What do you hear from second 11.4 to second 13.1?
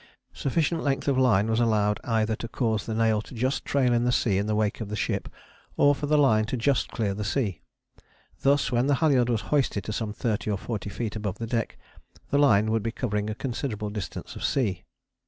deck, the line would be